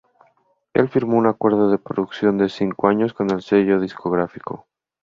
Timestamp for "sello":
3.43-3.79